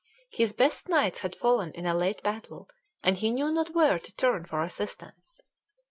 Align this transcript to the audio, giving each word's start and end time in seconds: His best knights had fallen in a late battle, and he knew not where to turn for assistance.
His 0.31 0.51
best 0.51 0.89
knights 0.89 1.19
had 1.19 1.35
fallen 1.35 1.73
in 1.73 1.85
a 1.85 1.93
late 1.93 2.23
battle, 2.23 2.67
and 3.03 3.17
he 3.17 3.29
knew 3.29 3.51
not 3.51 3.75
where 3.75 3.99
to 3.99 4.15
turn 4.15 4.47
for 4.47 4.63
assistance. 4.63 5.41